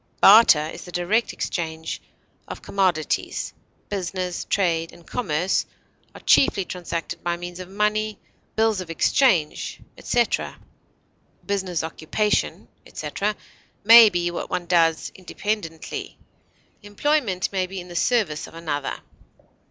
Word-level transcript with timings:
Barter 0.19 0.65
is 0.73 0.83
the 0.85 0.91
direct 0.91 1.31
exchange 1.31 2.01
of 2.47 2.63
commodities; 2.63 3.53
business, 3.87 4.45
trade, 4.45 4.91
and 4.91 5.05
commerce 5.05 5.67
are 6.15 6.21
chiefly 6.21 6.65
transacted 6.65 7.23
by 7.23 7.37
means 7.37 7.59
of 7.59 7.69
money, 7.69 8.17
bills 8.55 8.81
of 8.81 8.89
exchange, 8.89 9.79
etc. 9.95 10.57
Business, 11.45 11.83
occupation, 11.83 12.67
etc., 12.83 13.35
may 13.83 14.09
be 14.09 14.31
what 14.31 14.49
one 14.49 14.65
does 14.65 15.11
independently; 15.13 16.17
employment 16.81 17.51
may 17.51 17.67
be 17.67 17.79
in 17.79 17.87
the 17.87 17.95
service 17.95 18.47
of 18.47 18.55
another. 18.55 19.01